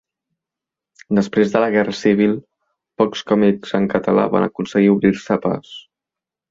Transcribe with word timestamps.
Després 1.19 1.51
de 1.55 1.61
la 1.63 1.67
Guerra 1.75 1.93
civil, 1.99 2.33
pocs 3.03 3.23
còmics 3.33 3.79
en 3.83 3.89
català 3.95 4.29
van 4.39 4.51
aconseguir 4.51 4.93
obrir-se 4.99 5.41
pas. 5.49 5.75